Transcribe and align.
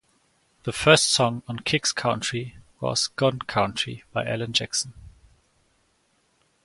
The 0.63 0.71
first 0.73 1.11
song 1.11 1.43
on 1.47 1.59
"Kicks 1.59 1.91
Country" 1.91 2.57
was 2.79 3.09
"Gone 3.09 3.37
Country" 3.37 4.03
by 4.11 4.25
Alan 4.25 4.51
Jackson. 4.51 4.93